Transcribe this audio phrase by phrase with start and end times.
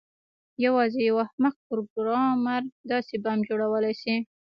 [0.65, 2.61] یوازې یو احمق پروګرامر
[2.91, 4.15] داسې بم جوړولی شي